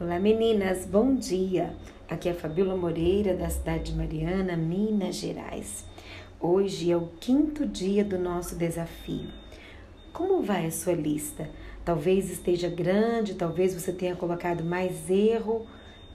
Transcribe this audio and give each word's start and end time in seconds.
Olá 0.00 0.18
meninas, 0.18 0.84
bom 0.84 1.14
dia! 1.14 1.72
Aqui 2.08 2.28
é 2.28 2.32
a 2.32 2.34
Fabíola 2.34 2.76
Moreira, 2.76 3.32
da 3.32 3.48
cidade 3.48 3.92
de 3.92 3.96
Mariana, 3.96 4.56
Minas 4.56 5.14
Gerais. 5.14 5.84
Hoje 6.40 6.90
é 6.90 6.96
o 6.96 7.10
quinto 7.20 7.64
dia 7.64 8.04
do 8.04 8.18
nosso 8.18 8.56
desafio. 8.56 9.28
Como 10.12 10.42
vai 10.42 10.66
a 10.66 10.70
sua 10.72 10.94
lista? 10.94 11.48
Talvez 11.84 12.28
esteja 12.28 12.68
grande, 12.68 13.34
talvez 13.36 13.72
você 13.72 13.92
tenha 13.92 14.16
colocado 14.16 14.64
mais 14.64 15.08
erro 15.08 15.64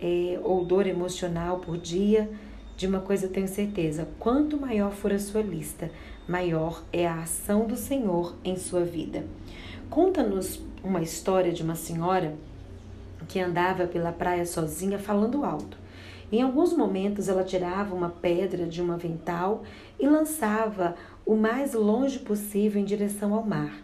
é, 0.00 0.40
ou 0.42 0.64
dor 0.64 0.86
emocional 0.86 1.58
por 1.58 1.76
dia. 1.76 2.30
De 2.78 2.86
uma 2.86 3.00
coisa 3.00 3.26
eu 3.26 3.30
tenho 3.30 3.46
certeza: 3.46 4.08
quanto 4.18 4.58
maior 4.58 4.92
for 4.92 5.12
a 5.12 5.18
sua 5.18 5.42
lista, 5.42 5.90
maior 6.26 6.82
é 6.90 7.06
a 7.06 7.20
ação 7.20 7.66
do 7.66 7.76
Senhor 7.76 8.36
em 8.42 8.56
sua 8.56 8.84
vida. 8.84 9.26
Conta-nos 9.90 10.62
uma 10.82 11.02
história 11.02 11.52
de 11.52 11.62
uma 11.62 11.74
senhora 11.74 12.34
que 13.28 13.40
andava 13.40 13.86
pela 13.86 14.12
praia 14.12 14.46
sozinha 14.46 14.98
falando 14.98 15.44
alto. 15.44 15.78
Em 16.30 16.42
alguns 16.42 16.72
momentos 16.72 17.28
ela 17.28 17.44
tirava 17.44 17.94
uma 17.94 18.08
pedra 18.08 18.66
de 18.66 18.82
um 18.82 18.90
avental 18.92 19.62
e 19.98 20.08
lançava 20.08 20.96
o 21.24 21.36
mais 21.36 21.72
longe 21.72 22.18
possível 22.18 22.80
em 22.80 22.84
direção 22.84 23.32
ao 23.32 23.44
mar. 23.44 23.80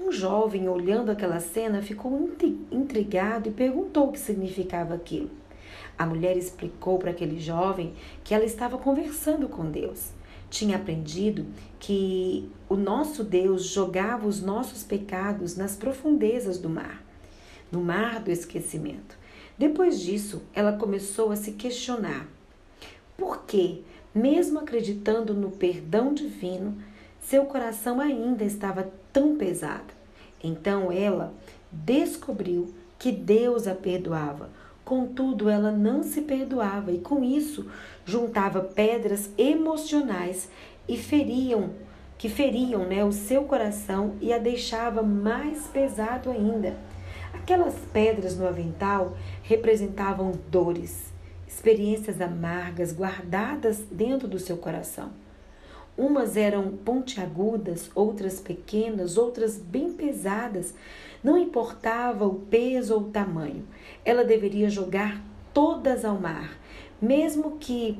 Um 0.00 0.10
jovem, 0.10 0.68
olhando 0.68 1.10
aquela 1.10 1.40
cena, 1.40 1.80
ficou 1.80 2.28
intrigado 2.70 3.48
e 3.48 3.52
perguntou 3.52 4.08
o 4.08 4.12
que 4.12 4.18
significava 4.18 4.94
aquilo. 4.94 5.30
A 5.96 6.04
mulher 6.04 6.36
explicou 6.36 6.98
para 6.98 7.10
aquele 7.10 7.38
jovem 7.38 7.94
que 8.24 8.34
ela 8.34 8.44
estava 8.44 8.76
conversando 8.76 9.48
com 9.48 9.70
Deus. 9.70 10.10
Tinha 10.50 10.76
aprendido 10.76 11.46
que 11.78 12.50
o 12.68 12.74
nosso 12.76 13.24
Deus 13.24 13.64
jogava 13.64 14.26
os 14.26 14.42
nossos 14.42 14.82
pecados 14.82 15.56
nas 15.56 15.76
profundezas 15.76 16.58
do 16.58 16.68
mar 16.68 17.02
no 17.72 17.80
mar 17.80 18.20
do 18.20 18.30
esquecimento. 18.30 19.18
Depois 19.58 19.98
disso, 19.98 20.42
ela 20.54 20.74
começou 20.74 21.32
a 21.32 21.36
se 21.36 21.52
questionar: 21.52 22.28
por 23.16 23.44
que, 23.44 23.82
mesmo 24.14 24.58
acreditando 24.58 25.34
no 25.34 25.50
perdão 25.50 26.12
divino, 26.12 26.76
seu 27.20 27.46
coração 27.46 28.00
ainda 28.00 28.44
estava 28.44 28.92
tão 29.12 29.36
pesado? 29.36 29.94
Então 30.44 30.92
ela 30.92 31.32
descobriu 31.70 32.74
que 32.98 33.10
Deus 33.10 33.66
a 33.66 33.74
perdoava. 33.74 34.50
Contudo, 34.84 35.48
ela 35.48 35.70
não 35.70 36.02
se 36.02 36.22
perdoava 36.22 36.92
e 36.92 36.98
com 36.98 37.24
isso 37.24 37.70
juntava 38.04 38.60
pedras 38.60 39.30
emocionais 39.38 40.48
e 40.88 40.96
feriam, 40.96 41.70
que 42.18 42.28
feriam, 42.28 42.84
né, 42.84 43.04
o 43.04 43.12
seu 43.12 43.44
coração 43.44 44.16
e 44.20 44.32
a 44.32 44.38
deixava 44.38 45.02
mais 45.02 45.66
pesado 45.68 46.30
ainda. 46.30 46.76
Aquelas 47.32 47.74
pedras 47.92 48.36
no 48.36 48.46
avental 48.46 49.16
representavam 49.42 50.32
dores, 50.50 51.12
experiências 51.46 52.20
amargas 52.20 52.92
guardadas 52.92 53.78
dentro 53.90 54.28
do 54.28 54.38
seu 54.38 54.56
coração. 54.56 55.10
Umas 55.96 56.36
eram 56.36 56.76
pontiagudas, 56.76 57.90
outras 57.94 58.40
pequenas, 58.40 59.18
outras 59.18 59.58
bem 59.58 59.92
pesadas. 59.92 60.74
Não 61.22 61.36
importava 61.36 62.26
o 62.26 62.34
peso 62.34 62.94
ou 62.94 63.00
o 63.02 63.10
tamanho, 63.10 63.66
ela 64.04 64.24
deveria 64.24 64.70
jogar 64.70 65.22
todas 65.52 66.04
ao 66.04 66.18
mar, 66.18 66.58
mesmo 67.00 67.58
que 67.58 67.98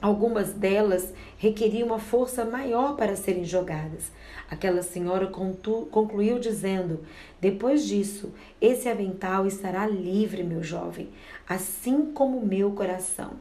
Algumas 0.00 0.54
delas 0.54 1.12
requeriam 1.36 1.88
uma 1.88 1.98
força 1.98 2.42
maior 2.44 2.96
para 2.96 3.16
serem 3.16 3.44
jogadas. 3.44 4.10
Aquela 4.50 4.82
senhora 4.82 5.26
concluiu 5.26 6.38
dizendo: 6.38 7.04
Depois 7.38 7.86
disso, 7.86 8.32
esse 8.60 8.88
avental 8.88 9.46
estará 9.46 9.86
livre, 9.86 10.42
meu 10.42 10.62
jovem, 10.62 11.10
assim 11.46 12.12
como 12.12 12.44
meu 12.44 12.70
coração. 12.70 13.32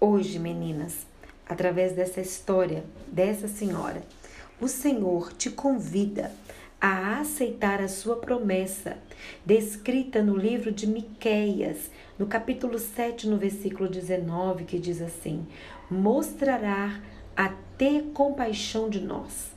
Hoje, 0.00 0.38
meninas, 0.38 1.06
através 1.46 1.92
dessa 1.92 2.20
história 2.20 2.82
dessa 3.06 3.46
senhora, 3.46 4.02
o 4.58 4.68
Senhor 4.68 5.32
te 5.34 5.50
convida 5.50 6.32
a 6.82 7.20
aceitar 7.20 7.80
a 7.80 7.86
sua 7.86 8.16
promessa, 8.16 8.96
descrita 9.46 10.20
no 10.20 10.36
livro 10.36 10.72
de 10.72 10.84
Miqueias, 10.84 11.92
no 12.18 12.26
capítulo 12.26 12.76
7, 12.76 13.28
no 13.28 13.36
versículo 13.36 13.88
19, 13.88 14.64
que 14.64 14.80
diz 14.80 15.00
assim: 15.00 15.46
Mostrará 15.88 17.00
a 17.36 17.50
ter 17.78 18.10
compaixão 18.12 18.90
de 18.90 19.00
nós, 19.00 19.52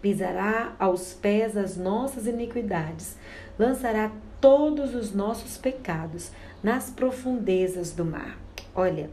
pisará 0.00 0.74
aos 0.78 1.12
pés 1.12 1.54
as 1.54 1.76
nossas 1.76 2.26
iniquidades, 2.26 3.18
lançará 3.58 4.10
todos 4.40 4.94
os 4.94 5.12
nossos 5.12 5.58
pecados 5.58 6.30
nas 6.62 6.88
profundezas 6.88 7.92
do 7.92 8.06
mar. 8.06 8.38
Olha, 8.74 9.10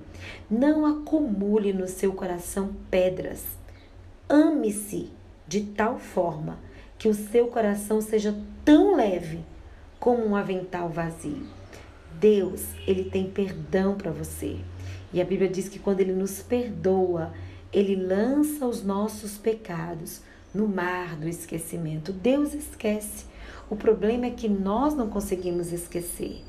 não 0.49 0.85
acumule 0.85 1.73
no 1.73 1.85
seu 1.85 2.13
coração 2.13 2.73
pedras. 2.89 3.43
Ame-se 4.29 5.11
de 5.45 5.63
tal 5.63 5.99
forma 5.99 6.65
que 6.97 7.07
o 7.07 7.13
seu 7.13 7.47
coração 7.47 8.01
seja 8.01 8.35
tão 8.65 8.95
leve 8.95 9.39
como 9.99 10.25
um 10.25 10.35
avental 10.35 10.89
vazio. 10.89 11.45
Deus, 12.19 12.63
ele 12.87 13.05
tem 13.05 13.29
perdão 13.29 13.95
para 13.95 14.11
você. 14.11 14.57
E 15.13 15.21
a 15.21 15.25
Bíblia 15.25 15.49
diz 15.49 15.69
que 15.69 15.79
quando 15.79 15.99
ele 15.99 16.13
nos 16.13 16.41
perdoa, 16.41 17.31
ele 17.71 17.95
lança 17.95 18.65
os 18.65 18.83
nossos 18.83 19.37
pecados 19.37 20.21
no 20.53 20.67
mar 20.67 21.15
do 21.15 21.27
esquecimento. 21.27 22.11
Deus 22.11 22.53
esquece. 22.53 23.25
O 23.69 23.75
problema 23.75 24.25
é 24.25 24.31
que 24.31 24.49
nós 24.49 24.95
não 24.95 25.09
conseguimos 25.09 25.71
esquecer. 25.71 26.43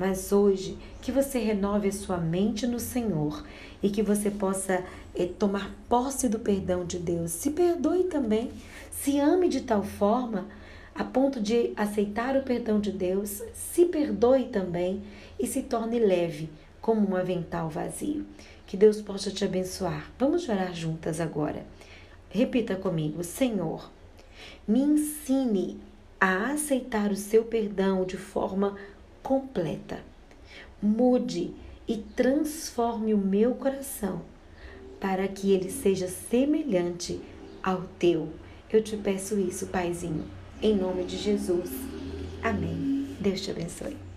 Mas 0.00 0.32
hoje, 0.32 0.78
que 1.02 1.12
você 1.12 1.38
renove 1.38 1.88
a 1.88 1.92
sua 1.92 2.16
mente 2.16 2.66
no 2.66 2.80
Senhor 2.80 3.44
e 3.82 3.90
que 3.90 4.02
você 4.02 4.30
possa 4.30 4.82
é, 5.14 5.26
tomar 5.26 5.76
posse 5.90 6.26
do 6.26 6.38
perdão 6.38 6.86
de 6.86 6.98
Deus. 6.98 7.32
Se 7.32 7.50
perdoe 7.50 8.04
também, 8.04 8.50
se 8.90 9.20
ame 9.20 9.46
de 9.46 9.60
tal 9.60 9.82
forma 9.82 10.46
a 10.94 11.04
ponto 11.04 11.38
de 11.38 11.74
aceitar 11.76 12.34
o 12.34 12.42
perdão 12.42 12.80
de 12.80 12.90
Deus, 12.90 13.42
se 13.52 13.84
perdoe 13.84 14.44
também 14.44 15.02
e 15.38 15.46
se 15.46 15.64
torne 15.64 15.98
leve 15.98 16.48
como 16.80 17.10
um 17.10 17.14
avental 17.14 17.68
vazio. 17.68 18.24
Que 18.66 18.78
Deus 18.78 19.02
possa 19.02 19.30
te 19.30 19.44
abençoar. 19.44 20.10
Vamos 20.18 20.48
orar 20.48 20.74
juntas 20.74 21.20
agora. 21.20 21.66
Repita 22.30 22.74
comigo: 22.74 23.22
Senhor, 23.22 23.90
me 24.66 24.80
ensine 24.80 25.78
a 26.18 26.52
aceitar 26.52 27.12
o 27.12 27.16
seu 27.16 27.44
perdão 27.44 28.06
de 28.06 28.16
forma 28.16 28.78
completa. 29.30 30.00
Mude 30.82 31.54
e 31.86 31.98
transforme 31.98 33.14
o 33.14 33.18
meu 33.18 33.54
coração 33.54 34.22
para 34.98 35.28
que 35.28 35.52
ele 35.52 35.70
seja 35.70 36.08
semelhante 36.08 37.20
ao 37.62 37.82
teu. 37.96 38.28
Eu 38.72 38.82
te 38.82 38.96
peço 38.96 39.38
isso, 39.38 39.68
Paizinho, 39.68 40.24
em 40.60 40.74
nome 40.74 41.04
de 41.04 41.16
Jesus. 41.16 41.70
Amém. 42.42 43.06
Deus 43.20 43.40
te 43.40 43.52
abençoe. 43.52 44.09